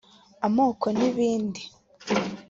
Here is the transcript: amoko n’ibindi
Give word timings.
amoko 0.47 0.85
n’ibindi 0.97 1.61